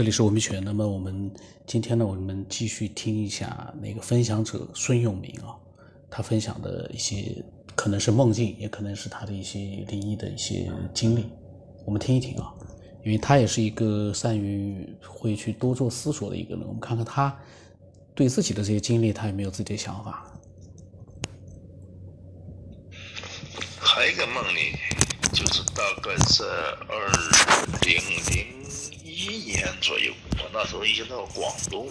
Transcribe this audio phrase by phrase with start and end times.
[0.00, 0.58] 这里是文明学。
[0.60, 1.30] 那么我们
[1.66, 5.52] 今天呢，我们继续听一下那个分享者孙永明啊，
[6.10, 7.44] 他分享的一些
[7.74, 9.58] 可能是梦境，也可能是他的一些
[9.88, 11.26] 灵异的一些经历，
[11.84, 12.50] 我们听一听啊。
[13.04, 17.38] 因为他也是一个善于会去多做思索的一个人，我们看看他
[18.14, 20.34] 对自己的这些经历，他有没有自己的想法。
[23.78, 24.60] 还有一个梦呢，
[25.34, 26.46] 就是大概在
[26.88, 27.06] 二
[27.82, 28.00] 零
[28.34, 28.59] 零。
[29.20, 31.86] 一年左右，我那时候已经到广东，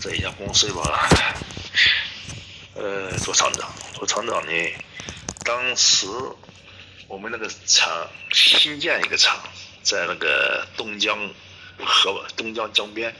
[0.00, 1.08] 在一家公司吧，
[2.74, 3.72] 呃，做厂长。
[3.94, 4.52] 做厂长呢，
[5.44, 6.08] 当时
[7.06, 9.40] 我们那个厂新建一个厂，
[9.82, 11.16] 在那个东江
[11.78, 13.14] 河东江江边。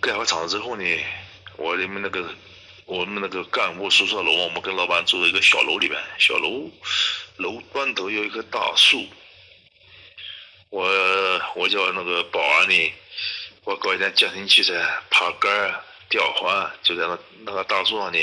[0.00, 0.84] 盖好厂子之后呢，
[1.58, 2.34] 我们那个
[2.86, 6.70] 我们那个干部宿舍楼，我们跟老板住在一个小楼里边，小楼
[7.36, 9.06] 楼端头有一棵大树。
[10.72, 10.88] 我
[11.54, 12.94] 我叫那个保安呢，
[13.64, 14.72] 我搞一点健身器材，
[15.10, 18.18] 爬杆、吊环，就在那那个大树上呢。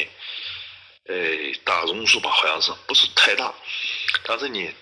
[1.05, 3.53] 哎，大榕树吧，好像是不是太大，
[4.23, 4.73] 但是呢，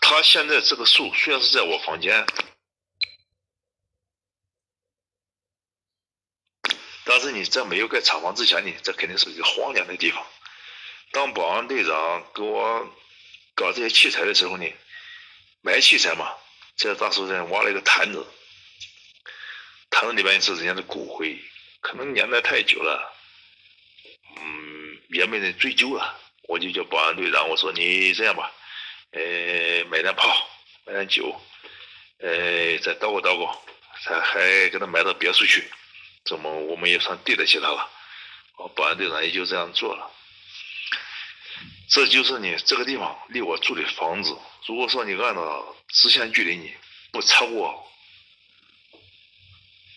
[0.00, 2.24] 它现在这个树虽然是在我房间，
[7.04, 10.24] 但是你在没有盖厂房之前呢，这肯定是一个荒凉的地方。
[11.10, 12.88] 当保安队长给我
[13.56, 14.72] 搞这些器材的时候呢，
[15.60, 16.32] 买器材嘛。
[16.80, 18.26] 在大树上挖了一个坛子，
[19.90, 21.38] 坛子里面是人家的骨灰，
[21.82, 23.12] 可能年代太久了，
[24.36, 26.18] 嗯，也没人追究了。
[26.48, 28.50] 我就叫保安队长，我说你这样吧，
[29.12, 30.34] 呃，买点炮，
[30.86, 31.38] 买点酒，
[32.18, 33.54] 呃，再叨咕叨咕，
[33.92, 35.70] 还还给他埋到别墅去，
[36.24, 37.90] 这么我们也算对得起他了。
[38.56, 40.10] 我保安队长也就这样做了。
[41.90, 44.38] 这就是你这个地方离我住的房子。
[44.66, 46.72] 如果说你按照直线距离，你
[47.10, 47.84] 不超过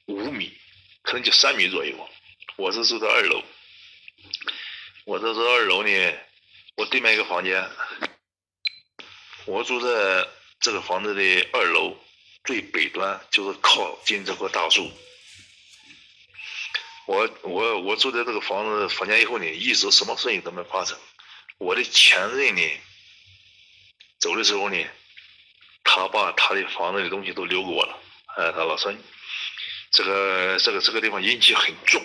[0.08, 0.52] 五米，
[1.04, 1.96] 可能就三米左右。
[2.56, 3.44] 我是住在二楼，
[5.06, 6.14] 我这是二楼呢，
[6.78, 7.70] 我对面一个房间，
[9.46, 10.28] 我住在
[10.60, 11.22] 这个房子的
[11.54, 11.96] 二楼
[12.44, 14.92] 最北端，就是靠近这棵大树。
[17.06, 20.98] 我我我住在这个房子房间以后呢，一直什么事情都没发生。
[21.64, 22.62] 我的前任呢，
[24.20, 24.78] 走的时候呢，
[25.82, 27.98] 他把他的房子的东西都留给我了。
[28.36, 28.94] 哎，他老说，
[29.92, 32.04] 这个这个这个地方阴气很重。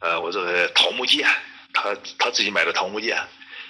[0.00, 1.28] 呃，我这个桃木剑，
[1.72, 3.20] 他他自己买的桃木剑，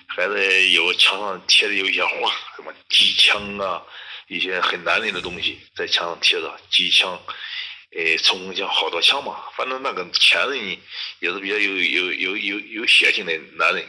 [0.09, 3.83] 还是有墙上贴的有一些画，什么机枪啊，
[4.29, 7.19] 一些很男人的东西在墙上贴着，机枪，
[7.97, 9.47] 呃，冲锋枪，好多枪嘛。
[9.57, 10.59] 反正那个前任
[11.21, 13.89] 也是比较有有有有有血性的男人。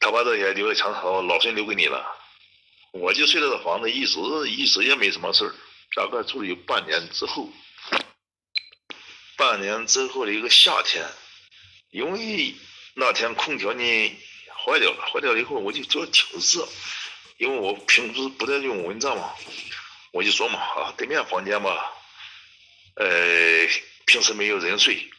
[0.00, 2.14] 他把这些留在墙上，老孙留给你了。
[2.92, 5.54] 我就睡在这房子，一直一直也没什么事儿。
[5.94, 7.50] 大概住了有半年之后，
[9.36, 11.04] 半年之后的一个夏天，
[11.90, 12.54] 因为
[12.94, 14.16] 那天空调呢
[14.64, 16.68] 坏掉了，坏掉了以后我就觉得挺热，
[17.38, 19.32] 因为我平时不在用蚊帐嘛，
[20.12, 21.76] 我就说嘛啊，对面房间嘛，
[22.96, 23.66] 呃，
[24.06, 25.10] 平时没有人睡。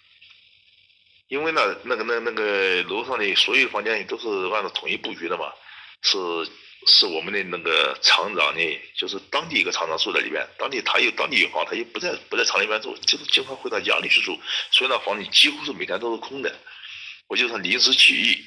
[1.29, 5.53] 因为那那个那那个楼上的所有房间都是按照统一布局的嘛，
[6.01, 6.17] 是
[6.87, 14.39] 是我们的那个厂长呢，就是当地一个厂长住在里边，当地他有当地有房，他又不在不在厂里边住，就是经常回到家里去住，
[14.71, 16.51] 所以那房子几乎是每天都是空的。
[17.27, 18.43] 我就是临时起意，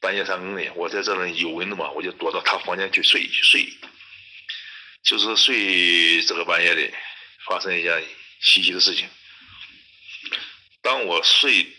[0.00, 3.68] 半夜三更的，我在这里有蚊子嘛，我就躲到他房间去睡去睡，
[5.04, 6.90] 就是睡这个半夜的，
[7.46, 8.02] 发生一件
[8.40, 9.06] 稀奇的事情。
[10.80, 11.75] 当我睡。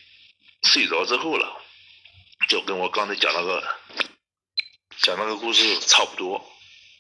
[0.67, 1.61] 睡着之后了，
[2.49, 3.75] 就跟我刚才讲那个
[5.01, 6.45] 讲那个故事差不多。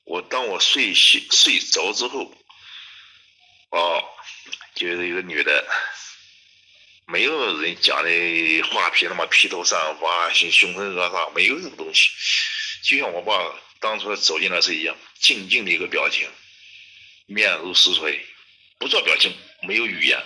[0.05, 2.33] 我当我睡醒睡着之后，
[3.71, 4.03] 哦，
[4.73, 5.67] 就是一个女的，
[7.07, 12.09] 没有人讲的画皮那么披头散发、凶凶神恶煞，没有这个东西。
[12.83, 16.25] 就像我爸当初走进来时一样，静静的一个表情，
[17.25, 18.25] 面如死水，
[18.79, 20.23] 不做表情，没有语言，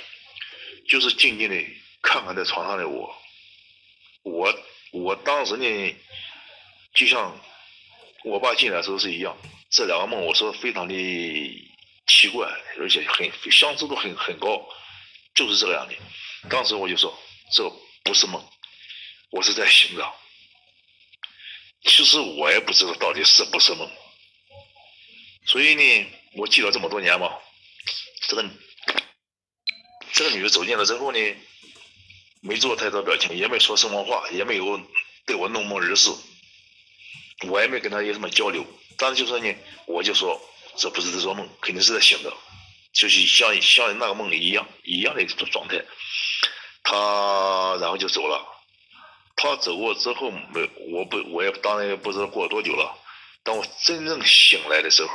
[0.87, 1.55] 就是静静的
[2.03, 3.19] 看看在床上的我。
[4.23, 4.53] 我
[4.91, 5.95] 我当时呢，
[6.93, 7.39] 就像
[8.23, 9.35] 我爸进来的时候是一样，
[9.71, 10.93] 这两个梦我说非常的
[12.05, 12.47] 奇怪，
[12.79, 14.67] 而且很相似度很很高，
[15.33, 15.95] 就是这个样的。
[16.49, 17.17] 当时我就说
[17.51, 17.67] 这
[18.03, 18.47] 不是梦，
[19.31, 20.13] 我是在醒着。
[21.83, 23.89] 其实我也不知道到底是不是梦，
[25.47, 27.39] 所以呢，我记了这么多年嘛，
[28.27, 28.45] 这个
[30.13, 31.19] 这个女的走进来之后呢。
[32.41, 34.81] 没做太多表情，也没说什么话，也没有
[35.25, 36.11] 对我弄梦而视，
[37.47, 38.65] 我也没跟他有什么交流。
[38.97, 39.55] 但是就说呢，
[39.85, 40.41] 我就说
[40.75, 42.35] 这不是在做梦，肯定是在醒着。
[42.93, 45.81] 就是像像那个梦一样一样的一种状态。
[46.83, 48.45] 他然后就走了。
[49.37, 52.97] 他走过之后，没我不我也当然也不知道过了多久了。
[53.43, 55.09] 当我真正醒来的时候，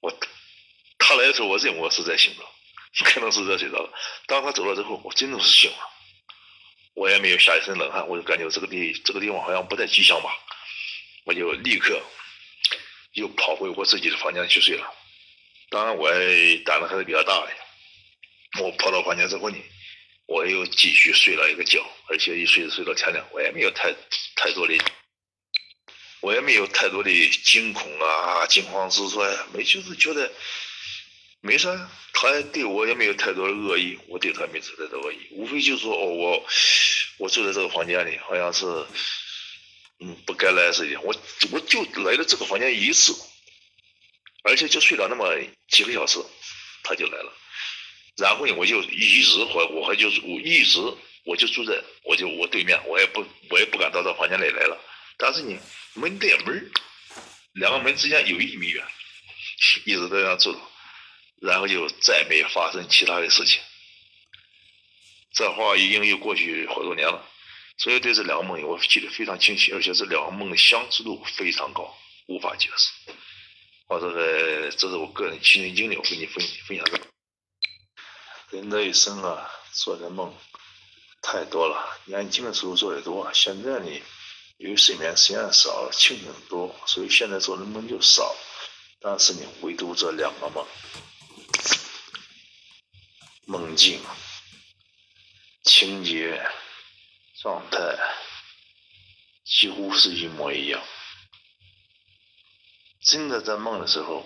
[0.00, 0.12] 我
[0.98, 2.42] 他来的时候，我认为我是在醒着，
[3.04, 3.92] 可能是在睡着了。
[4.26, 5.78] 当他走了之后，我真的是醒了，
[6.94, 10.30] 我也没有下一身冷汗，我就感觉这个地这个地方好像不太吉祥吧，
[11.24, 12.00] 我就立刻
[13.12, 14.94] 又跑回我自己的房间去睡了。
[15.70, 16.10] 当然，我
[16.64, 17.52] 胆子还是比较大的。
[18.60, 19.56] 我跑到房间之后呢，
[20.26, 23.94] 我又继续睡了一个觉，而且一睡睡到天亮，我也没有太
[24.36, 24.76] 太多的。
[26.20, 27.10] 我也没有太多的
[27.44, 30.30] 惊恐啊、惊慌失措呀，没就是觉得
[31.40, 36.46] 没啥，他对我也没有太多的恶意，我对他没太多的恶意，无非就是说哦，我
[37.18, 38.66] 我住在这个房间里，好像是
[40.00, 41.14] 嗯不该来似的，我
[41.52, 43.14] 我就来了这个房间一次，
[44.44, 45.34] 而且就睡了那么
[45.68, 46.18] 几个小时，
[46.82, 47.32] 他就来了，
[48.16, 50.78] 然后呢，我就一直我我还就是我一直
[51.24, 54.78] 我就住在我就我对面，我也不我也不敢到这房间里来了，
[55.16, 55.58] 但是呢。
[55.94, 56.70] 门对门
[57.54, 58.86] 两个门之间有一米远，
[59.84, 60.56] 一直这样住，
[61.40, 63.60] 然后就再没发生其他的事情。
[65.32, 67.24] 这话已经又过去好多年了，
[67.78, 71.96] 所以对这两个梦我记得非常清晰，而且这两个梦的相似度非常高，
[72.26, 73.14] 无法解释。
[73.88, 77.00] 我这个这是我个人亲身经历，我跟你分分享的。
[78.50, 80.34] 人这一生啊，做的梦
[81.22, 84.02] 太多了，年轻的时候做的多，现在呢？
[84.58, 88.36] 由于睡眠时间少，清醒多，所以现在做的梦就少。
[89.00, 90.66] 但是呢，唯独这两个梦，
[93.50, 94.00] 梦境、
[95.64, 96.40] 情节、
[97.42, 97.98] 状态
[99.44, 100.80] 几乎是一模一样。
[103.02, 104.24] 真的在梦的时候，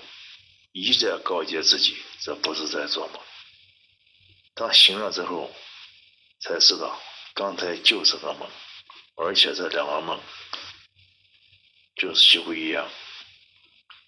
[0.72, 3.22] 一再告诫自己，这不是在做梦。
[4.52, 5.50] 当醒了之后，
[6.40, 7.00] 才知道
[7.32, 8.46] 刚才就是个梦。
[9.16, 10.20] 而且这两个梦
[11.96, 12.90] 就是几乎一样，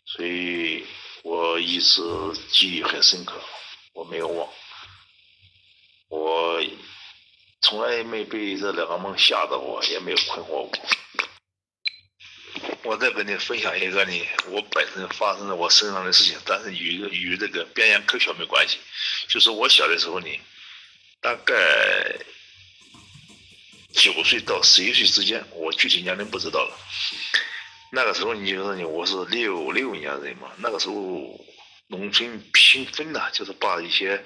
[0.05, 0.85] 所以
[1.23, 2.03] 我一直
[2.51, 3.43] 记忆很深刻，
[3.95, 4.53] 我没有忘。
[6.09, 6.63] 我
[7.77, 10.73] 从来没被这两个梦吓到过，也没有困惑过。
[12.85, 18.79] 我再跟你分享一个呢，我本身发生在我身上的事情，但是与与这个边缘科学没关系。
[19.29, 20.27] 就是我小的时候呢，
[21.21, 21.55] 大概。
[23.93, 26.79] 九岁到十一岁之间，我具体年龄不知道了。
[27.93, 28.85] 那个时候，你就说你？
[28.85, 30.51] 我是六六年人嘛。
[30.59, 30.95] 那个时候，
[31.87, 34.23] 农村平分呐，就是把一些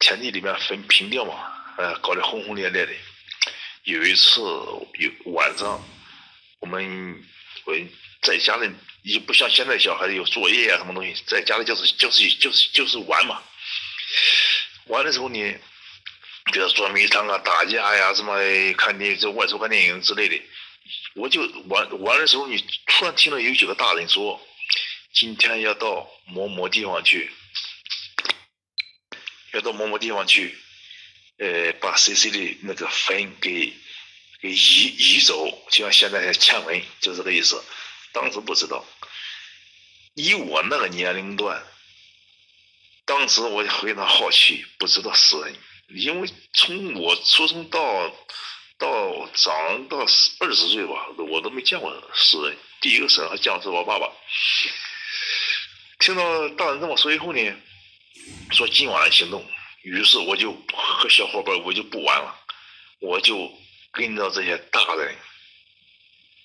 [0.00, 2.92] 田地里面分平掉嘛，哎，搞得轰轰烈烈的。
[3.84, 5.82] 有一次，有晚上，
[6.60, 7.24] 我们
[7.64, 7.74] 我
[8.22, 8.70] 在家里，
[9.02, 13.42] 也不像现在小孩子有作业啊，什么东西，在家里就是就是就是就是玩嘛。
[14.86, 15.54] 玩的时候呢。
[16.52, 18.38] 比如捉迷藏啊、打架呀，什么
[18.78, 20.40] 看电影、外出看电影之类的，
[21.16, 24.40] 我就玩玩的时候，你突然听到有几个大人说
[25.12, 27.32] ：“今天要到某某地方去，
[29.54, 30.56] 要到某某地方去，
[31.38, 33.72] 呃，把 CC 的那个坟给
[34.40, 37.62] 给移移走，就像现在迁坟，就这个意思。”
[38.12, 38.82] 当时不知道，
[40.14, 41.62] 以我那个年龄段，
[43.04, 45.54] 当时我非常好奇，不知道死人。
[45.88, 48.16] 因为从我出生到
[48.78, 52.56] 到长到二十岁吧，我都没见过死人。
[52.80, 54.10] 第一个死人见的是我爸爸。
[55.98, 57.56] 听到大人这么说以后呢，
[58.52, 59.46] 说今晚行动，
[59.86, 62.34] 于是我就和小伙伴我就不玩了，
[63.00, 63.52] 我就
[63.92, 65.14] 跟着这些大人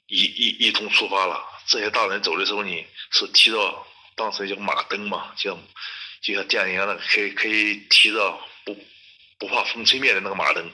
[0.06, 1.44] 一一一同出发了。
[1.66, 5.58] 这些大人走的时候呢，是提着当时叫马灯嘛，像
[6.22, 8.78] 就像电影那个可以可以提着不。
[9.42, 10.72] 不怕风吹灭的那个马灯，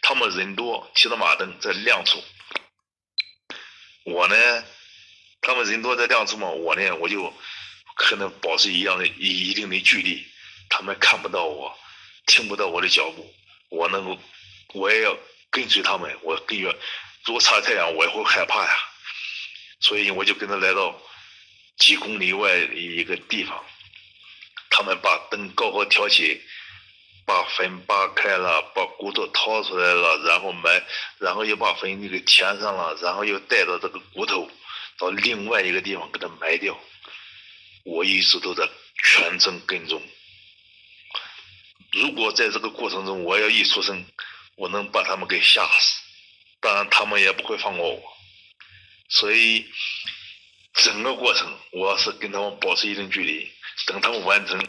[0.00, 2.24] 他们人多，提着马灯在亮处。
[4.06, 4.64] 我呢，
[5.42, 7.30] 他们人多在亮处嘛，我呢，我就
[7.94, 10.26] 可能保持一样的一一定的距离，
[10.70, 11.78] 他们看不到我，
[12.26, 13.34] 听不到我的脚步，
[13.70, 14.18] 我能够，
[14.74, 15.16] 我也要
[15.50, 16.76] 跟随他们，我跟着，
[17.24, 18.70] 如果擦太阳，我也会害怕呀。
[19.80, 21.00] 所以我就跟他来到
[21.78, 23.64] 几公里外的一个地方，
[24.70, 26.42] 他们把灯高高挑起。
[27.28, 30.80] 把坟扒开了，把骨头掏出来了，然后埋，
[31.18, 34.48] 然后又把坟给填上了，然后又带着这个骨头
[34.96, 36.78] 到另外一个地方给它埋掉。
[37.82, 38.68] 我一直都在
[39.02, 40.00] 全程跟踪。
[41.96, 44.04] 如果在这个过程中我要一出声，
[44.56, 46.02] 我能把他们给吓死，
[46.60, 48.02] 当然他们也不会放过我。
[49.08, 49.66] 所以
[50.74, 53.50] 整个过程我是跟他们保持一定距离，
[53.86, 54.58] 等他们完成。
[54.58, 54.68] 等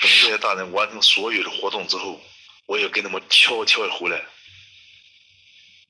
[0.00, 2.20] 这些大人完成所有的活动之后，
[2.66, 4.24] 我也跟他们悄悄回来，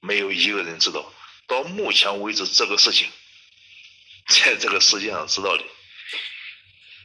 [0.01, 1.13] 没有一个人知道。
[1.47, 3.09] 到目前为止，这个事情
[4.29, 5.65] 在这个世界上知道的，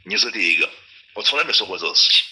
[0.06, 0.70] 你是第一个。
[1.14, 2.26] 我从来没说过这个事情。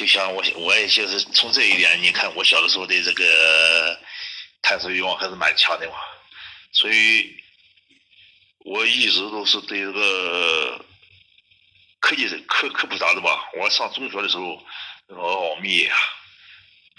[0.00, 4.00] 就像我，我也就是从这一点，你看我小的时候的这个
[4.62, 5.94] 探索欲望还是蛮强的嘛，
[6.72, 7.36] 所以
[8.60, 10.82] 我一直都是对这个
[11.98, 13.46] 科技科科普啥的吧。
[13.58, 14.64] 我上中学的时候，
[15.06, 15.94] 那个奥秘啊、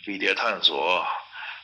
[0.05, 1.03] 飞碟探索，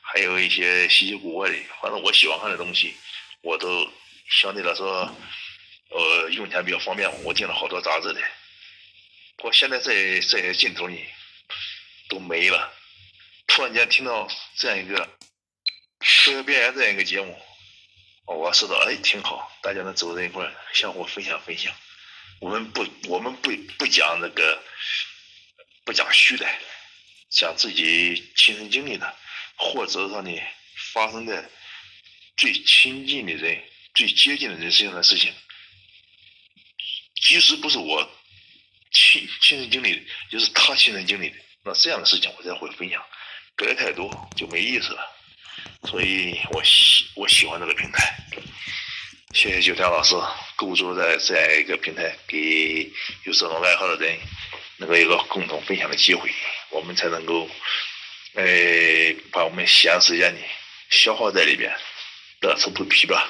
[0.01, 2.95] 还有一些稀奇古怪的，反正我喜欢看的东西，
[3.41, 3.87] 我都
[4.27, 5.15] 相对来说，
[5.89, 7.07] 呃，用起来比较方便。
[7.23, 8.21] 我订了好多杂志的，
[9.43, 10.97] 我现在这这些镜头呢。
[12.09, 12.73] 都没了，
[13.47, 15.05] 突然间听到这样一个
[15.99, 17.37] 科学边缘这样一个节目，
[18.25, 21.73] 我知道，哎，挺好，大家能走在一块儿，相互分享分享。
[22.39, 24.63] 我们不，我们不不讲那个，
[25.83, 26.47] 不讲虚的，
[27.29, 29.15] 讲自己亲身经历的，
[29.55, 30.31] 或者说呢，
[30.93, 31.49] 发生在
[32.35, 33.63] 最亲近的人、
[33.95, 35.33] 最接近的人身上的事情。
[37.15, 38.07] 即使不是我
[38.91, 41.35] 亲亲身经历的，就是他亲身经历的。
[41.67, 43.03] 那这样的事情我才会分享，
[43.57, 45.01] 隔太多就没意思了，
[45.83, 48.15] 所以我喜我喜欢这个平台。
[49.33, 50.15] 谢谢九天老师
[50.55, 52.89] 构筑在这样一个平台，给
[53.25, 54.17] 有这种爱好的人
[54.77, 56.31] 能够有个共同分享的机会，
[56.69, 57.49] 我们才能够，
[58.35, 58.45] 呃，
[59.33, 60.39] 把我们闲时间里
[60.89, 61.69] 消耗在里边，
[62.39, 63.29] 乐此不疲吧。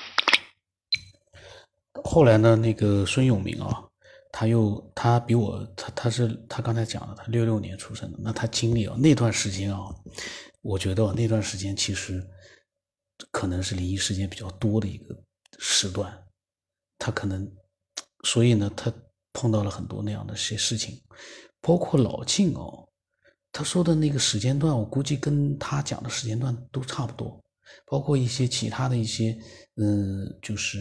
[2.04, 3.87] 后来呢，那个孙永明啊。
[4.40, 9.90] 他又他比我他他是他刚才讲了，他六六年出生的，那他经历啊那段时间啊，
[10.62, 12.24] 我觉得那段时间其实
[13.32, 15.20] 可能是灵异事件比较多的一个
[15.58, 16.16] 时段，
[17.00, 17.52] 他可能
[18.26, 18.94] 所以呢，他
[19.34, 21.02] 碰到了很多那样的些事情，
[21.60, 22.88] 包括老庆哦，
[23.52, 27.44] 他说的那个时间段，我估计跟他讲的时间段都差不多，
[27.88, 29.36] 包括一些其他的一些
[29.78, 30.78] 嗯，就是。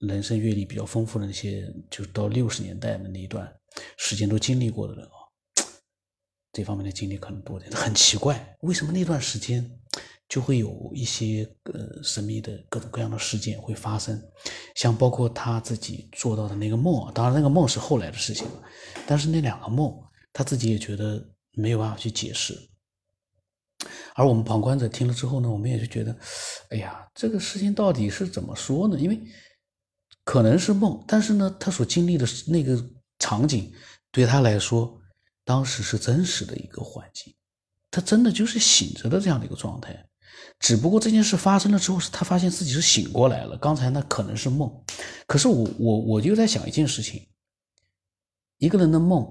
[0.00, 3.50] 人生阅历比较丰富的那些，就到六十年代的那一段
[3.98, 5.16] 时间都经历过的人啊，
[6.52, 7.70] 这方面的经历可能多点。
[7.72, 9.70] 很奇怪，为什么那段时间
[10.26, 14.18] 就会有一些呃神秘的各种各样的事件会发生？
[14.74, 18.46] 像包括他自己做到的那个梦，当然那个梦是后来的事情，
[19.06, 19.94] 但是那两个梦
[20.32, 22.58] 他自己也觉得没有办法去解释。
[24.14, 26.16] 而我们旁观者听了之后呢，我们也是觉得，
[26.70, 28.98] 哎呀，这个事情到底是怎么说呢？
[28.98, 29.20] 因为。
[30.24, 32.82] 可能是梦，但是呢，他所经历的那个
[33.18, 33.72] 场景，
[34.12, 35.00] 对他来说，
[35.44, 37.34] 当时是真实的一个环境，
[37.90, 40.06] 他真的就是醒着的这样的一个状态。
[40.58, 43.56] 只不过这件事发生了之后，是他发现自己是醒过来了。
[43.56, 44.70] 刚才那可能是梦，
[45.26, 47.26] 可是我我我就在想一件事情：
[48.58, 49.26] 一个人的梦，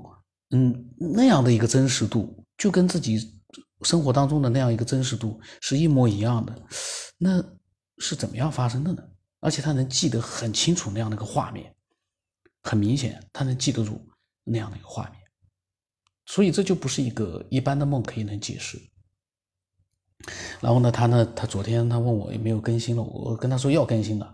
[0.50, 3.42] 嗯，那样的一个真实度，就跟自己
[3.84, 6.62] 生活当中的那样一个真实度是一模一样的，
[7.18, 7.44] 那
[8.00, 9.04] 是怎么样发生的呢？
[9.40, 11.74] 而且他能记得很清楚那样的一个画面，
[12.62, 14.02] 很明显他能记得住
[14.44, 15.16] 那样的一个画面，
[16.26, 18.78] 所以这就不是一个一般的梦可以能解释。
[20.60, 24.34] 然后呢，他呢，他昨天他问我有没有更新了，我跟他说要更新了。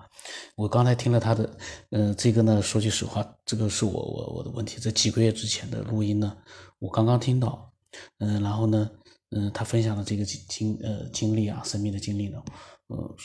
[0.56, 1.58] 我刚才听了他的，
[1.92, 4.80] 嗯，这个呢，说句实话，这个是我我我的问题。
[4.82, 6.36] 这几个月之前的录音呢，
[6.80, 7.72] 我刚刚听到，
[8.18, 8.90] 嗯，然后呢，
[9.30, 12.42] 嗯，他分享的这个经呃经历啊，神秘的经历呢，
[12.88, 13.16] 嗯。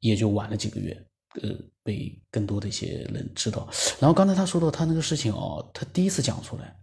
[0.00, 1.06] 也就晚了几个月，
[1.42, 1.50] 呃，
[1.82, 3.68] 被更多的一些人知道。
[4.00, 6.76] 然后刚才他说到他那个事情哦，他第一次讲出来，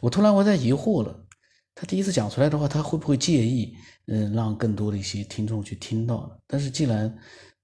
[0.00, 1.26] 我突然我在疑惑了，
[1.74, 3.74] 他第一次讲出来的话，他会不会介意？
[4.06, 6.36] 嗯，让更多的一些听众去听到呢？
[6.46, 7.16] 但是既然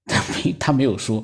[0.09, 1.23] 他没他没有说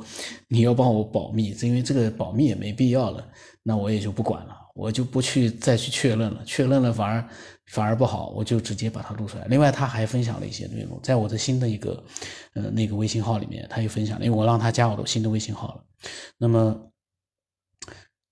[0.50, 3.26] 你要帮我保密，因为这个保密也没必要了，
[3.64, 4.60] 那我也就不管了。
[4.76, 7.30] 我就不去再去确认了，确认了反而
[7.68, 9.46] 反而不好，我就直接把它录出来。
[9.46, 12.04] 另外，他还分享了一些内容，在我的新的一个
[12.56, 15.86] 呃那个微信号里面，他也分享了，因为我让他加我的新的微信号了。
[16.40, 16.92] 那么，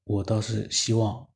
[0.05, 1.29] 我倒是希望，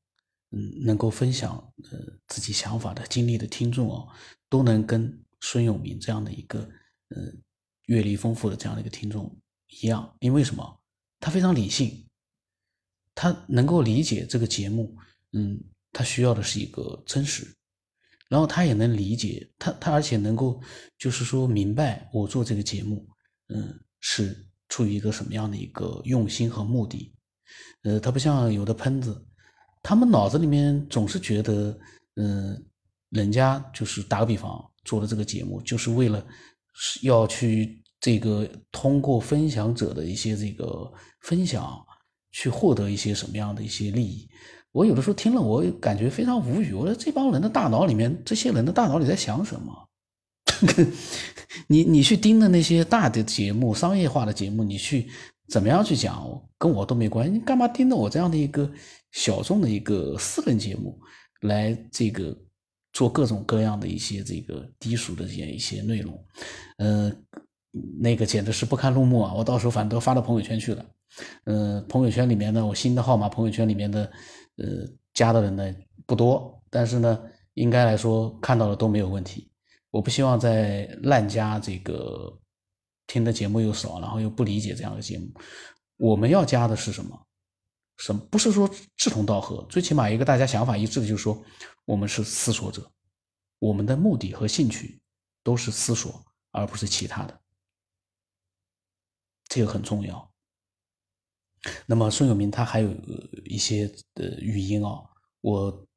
[0.49, 1.51] 嗯，能够分享
[1.91, 4.07] 呃自己想法的经历的听众哦，
[4.49, 6.67] 都能跟孙永明这样的一个
[7.15, 7.43] 嗯
[7.85, 9.35] 阅历丰富的这样的一个听众
[9.67, 10.81] 一样，因为什么？
[11.19, 12.01] 他非常理性。
[13.17, 14.93] 他能够理解这个节目，
[15.31, 15.57] 嗯，
[15.93, 17.47] 他需要的是一个真实，
[18.27, 20.61] 然后他也能理解他，他而且能够
[20.97, 23.07] 就是说明白我做这个节目，
[23.47, 27.15] 嗯，是出于一个什么样的一个用心和目的，
[27.83, 29.25] 呃，他不像有的喷子，
[29.81, 31.79] 他们脑子里面总是觉得，
[32.15, 32.65] 嗯，
[33.11, 36.27] 人家就是打个比方做的这个节目，就是为了
[37.01, 40.91] 要去这个通过分享者的一些这个
[41.21, 41.83] 分享。
[42.37, 44.27] 去获得一些什么样的一些利益，
[44.73, 46.73] 我有的时候听了，我感觉非常无语。
[46.73, 49.89] 我说这帮人的大脑里面，这些人的大脑里在想什么？
[51.67, 55.09] 你你去盯着那些大的节目、商业化的节目，你去
[55.47, 56.27] 怎么样去讲，
[56.57, 57.31] 跟我都没关系。
[57.31, 58.69] 你干嘛盯着我这样的一个
[59.13, 60.99] 小众的一个私人节目
[61.39, 62.37] 来这个
[62.95, 66.17] 做各种各样的一些这个低俗的这些一些内容？
[66.77, 67.11] 呃，
[67.99, 69.33] 那个简直是不堪入目啊！
[69.33, 70.85] 我到时候反正都发到朋友圈去了。
[71.43, 74.09] 嗯，朋友圈里面呢，我新的号码朋友圈里面的
[74.55, 74.65] 呃
[75.13, 75.75] 加的人呢
[76.05, 77.21] 不多，但是呢，
[77.55, 79.51] 应该来说看到了都没有问题。
[79.91, 82.39] 我不希望在滥加这个
[83.07, 85.27] 听的节目又少，然后又不理解这样的节目。
[85.97, 87.27] 我们要加的是什么？
[87.97, 89.65] 什么不是说志同道合？
[89.69, 91.41] 最起码一个大家想法一致的，就是说
[91.85, 92.91] 我们是思索者，
[93.59, 94.99] 我们的目的和兴趣
[95.43, 97.41] 都是思索，而不是其他的。
[99.47, 100.31] 这个很重要。
[101.85, 102.89] 那么孙永明他还有
[103.45, 105.01] 一些呃语音啊，
[105.41, 105.87] 我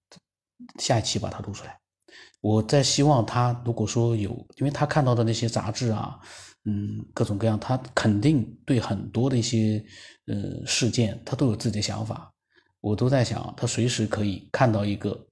[0.79, 1.79] 下一期把它录出来。
[2.41, 6.19] 我在希望他，如果说有，因为他看到的那些杂志啊，
[6.65, 9.85] 嗯，各种各样，他肯定对很多的一些
[10.27, 12.33] 呃事件，他都有自己的想法。
[12.81, 15.28] 我都在想，他随时可以看到一个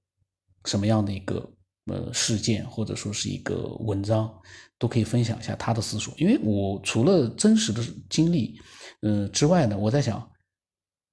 [0.67, 1.51] 什么样的一个
[1.85, 4.31] 呃事件，或者说是一个文章，
[4.77, 6.13] 都可以分享一下他的思索。
[6.19, 8.59] 因为我除了真实的经历，
[9.01, 10.29] 嗯之外呢，我在想，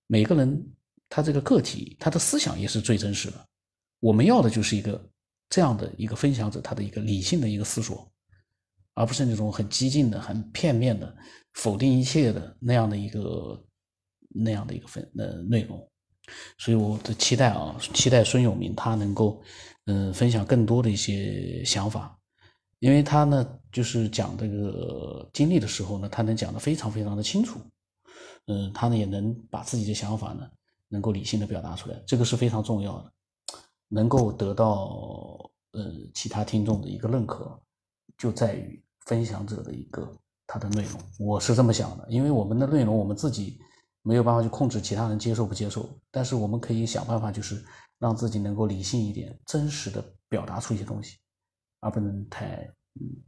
[0.06, 0.70] 每个人
[1.08, 3.48] 他这个个体，他的思想也是最真实的。
[4.00, 5.10] 我们要的就是一个。
[5.50, 8.10] 这样的一个分享者，他的一个理性的一个思索，
[8.94, 11.14] 而不是那种很激进的、很片面的
[11.52, 13.64] 否定一切的那样的一个
[14.30, 15.88] 那样的一个分呃内容。
[16.58, 19.42] 所以我的期待啊，期待孙永明他能够
[19.86, 22.18] 嗯分享更多的一些想法，
[22.78, 27.60] 因为他呢就是讲这个经历的时候呢，他能讲得非常非常的清楚，
[28.46, 30.48] 嗯，他呢也能把自己的想法呢
[30.88, 33.12] 能够理性的表达出来，这个是非常重要的。
[33.88, 37.60] 能够得到呃其他听众的一个认可，
[38.16, 40.10] 就在于分享者的一个
[40.46, 41.00] 他的内容。
[41.18, 43.58] 我是这么想的，因为我们的内容我们自己
[44.06, 47.64] 没有办法去控制其他人接受不接受，但是我们可以想办法，就是
[47.98, 51.16] 让自己能够理性一点，真实的表达出一些东西，
[51.80, 52.70] 而不能太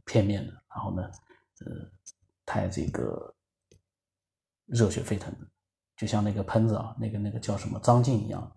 [0.05, 1.01] 片面的，然后呢，
[1.65, 1.71] 呃，
[2.45, 3.33] 太这个
[4.67, 5.47] 热血沸腾的，
[5.95, 8.55] 就像那个喷子啊，那个那个叫什么张晋一样。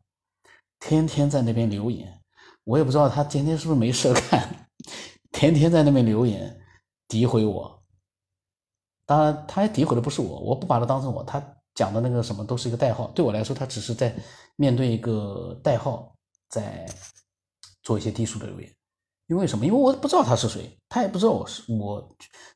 [0.79, 2.23] 天天在那边留言，
[2.65, 4.69] 我也不知道他今天是不是没事干，
[5.33, 6.61] 天天在那边留言
[7.09, 7.83] 诋毁我。
[9.07, 11.39] 当然，他诋毁的不是我，我不把他当成我，他
[11.75, 13.11] 讲的那个什么都是一个代号。
[13.15, 14.15] 对我来说，他只是在
[14.57, 16.15] 面对一个代号，
[16.49, 16.87] 在
[17.83, 18.71] 做一些低俗的留言。
[19.29, 19.65] 因为什么？
[19.65, 22.05] 因为我不知道他是谁，他也不知道我是我。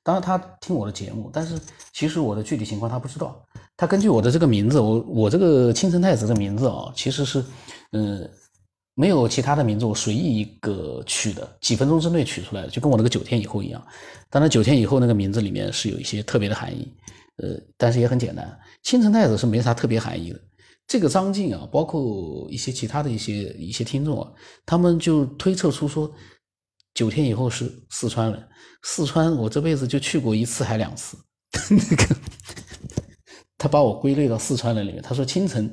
[0.03, 1.57] 当然，他听我的节目，但是
[1.93, 3.41] 其实我的具体情况他不知道。
[3.77, 7.45] 他根据我的这个名字，我我这个青城太子的名字啊，其实是，
[7.93, 8.29] 嗯，
[8.95, 13.81] 没有其他的名字，我随意一个取的，几分钟之内取出来的，就跟我那个九天以后一样。
[14.29, 16.93] 当然，九天以后那个名字里面是有一些特别的含义，
[17.37, 18.59] 呃，但是也很简单。
[18.83, 20.41] 青城太子是没啥特别含义的。
[20.87, 24.33] 这个张晋啊，包括一些其他的一些一些听众啊，
[24.67, 26.13] 他们就推测出说。
[26.95, 28.49] 九天以后是四川人，
[28.85, 31.19] 四川我这辈子就去过一次还两次，
[31.69, 32.17] 那个
[33.59, 35.69] 他把我归类到四川人里面，他说青城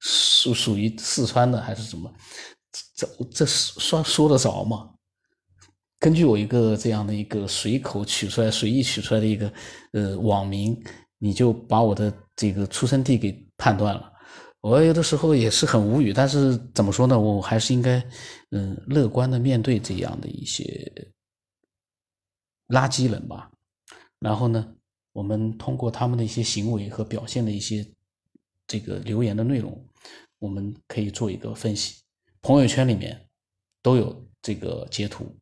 [0.00, 2.12] 属属于四川的还是什么？
[2.94, 4.90] 这这说说得着吗？
[5.98, 9.50] 根据我一个这样的一个随口取出来、随意取出来的一个
[9.92, 10.78] 呃网名，
[11.18, 14.12] 你就把我的这个出生地给判断了。
[14.60, 17.18] 我有的时候也是很无语，但是怎么说呢？
[17.18, 18.04] 我还是应该，
[18.50, 20.92] 嗯，乐观的面对这样的一些
[22.68, 23.50] 垃圾人吧。
[24.18, 24.74] 然后呢，
[25.12, 27.86] 我们通过他们的一些行为和表现的一些
[28.66, 29.86] 这个留言的内容，
[30.40, 32.02] 我们可以做一个分析。
[32.42, 33.28] 朋友圈里面
[33.82, 35.32] 都有这个截图，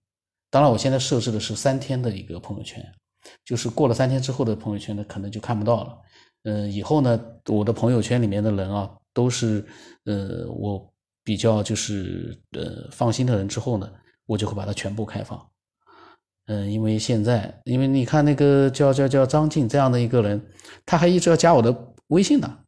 [0.51, 2.85] 当然我现在设置的是三天的一个朋友圈，
[3.45, 5.99] 就是过了三天之后的朋友圈呢，可能就看不到了。
[6.45, 8.91] 嗯，以后呢，我的朋友圈里面的人啊。
[9.17, 9.65] 都是，
[10.07, 13.89] 呃，我比较就是呃放心的人之后呢，
[14.27, 15.41] 我就会把它全部开放。
[16.47, 20.45] 嗯，因为现在，因为你看那个叫叫叫张静这样的一个人，
[20.85, 22.59] 他还一直要加我的微信呢，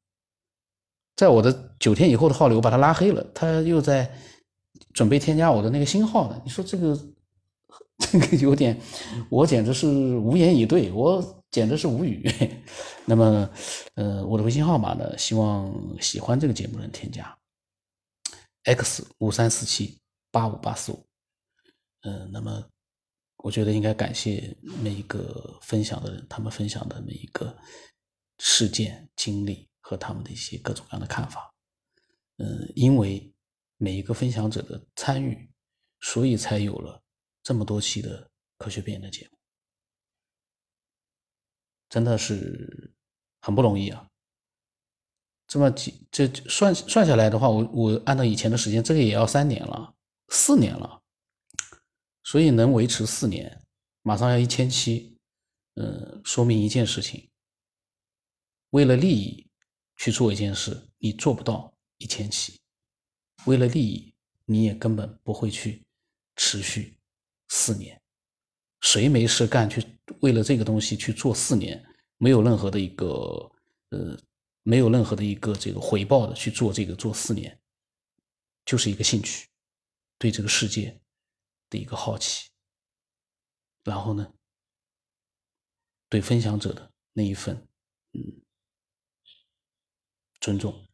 [1.16, 4.08] 在我的九天以后的号里，我把他拉黑了，他又在
[4.92, 6.40] 准备添加我的那个新号呢。
[6.44, 6.96] 你说这个
[8.10, 8.78] 这个有点，
[9.30, 11.34] 我简直是无言以对，我。
[11.48, 12.28] 简直是无语。
[13.06, 13.48] 那么，
[13.94, 15.16] 呃，我的微信号码呢？
[15.16, 17.34] 希望喜欢这个节目的人添加
[18.64, 19.98] x 五三四七
[20.30, 21.06] 八五八四五。
[22.02, 22.62] 嗯，那么
[23.38, 27.56] 我觉得应该感谢每一个分享的人，他们分享的每一个
[28.38, 31.54] 事件经历和他们的一些各种各样的看法。
[32.36, 33.32] 嗯，因为
[33.78, 35.48] 每一个分享者的参与，
[36.00, 37.02] 所以才有了
[37.46, 38.28] 这么多期的
[38.58, 39.38] 科学变的节目，
[41.88, 42.92] 真的是
[43.40, 44.10] 很不容易啊。
[45.46, 49.94] 这么几这算算下来的话，我我按照以前的时间，这个也要三年了，
[50.30, 51.00] 四年了，
[52.24, 53.64] 所以能维持四年，
[54.02, 55.16] 马上要一千期，
[55.74, 57.30] 嗯，说明一件事情：
[58.70, 59.48] 为了利益
[59.96, 62.58] 去做一件事，你做不到一千期；
[63.44, 64.12] 为了利益，
[64.46, 65.86] 你也根本不会去
[66.34, 66.98] 持续
[67.66, 68.00] 四年。
[68.80, 69.84] 谁没事干去
[70.20, 71.84] 为了这个东西去做四年，
[72.18, 73.50] 没有任何的一个
[73.90, 74.18] 呃。
[74.68, 77.56] 没有任何的一个这个回报的去做这个做四年，
[78.64, 79.48] 就是一个兴趣，
[80.18, 81.00] 对这个世界
[81.70, 82.48] 的一个好奇，
[83.84, 84.34] 然后呢，
[86.08, 87.54] 对分享者的那一份
[88.10, 88.42] 嗯
[90.40, 90.88] 尊重，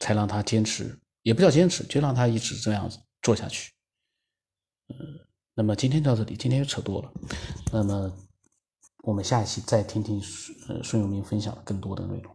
[0.00, 3.72] 才让他坚持，也不叫坚持，就让他一直这样子做下去。
[5.00, 5.20] 嗯，
[5.54, 7.12] 那么今天到这里，今天又扯多了，
[7.72, 8.12] 那么。
[9.06, 12.33] 我们下一期再听听孙呃孙永明分享的更多的内容。